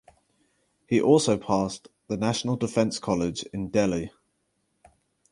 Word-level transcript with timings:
He 0.87 0.99
also 0.99 1.37
passed 1.37 1.87
the 2.07 2.17
National 2.17 2.55
Defence 2.55 2.97
College 2.97 3.43
in 3.53 3.69
Delhi. 3.69 4.11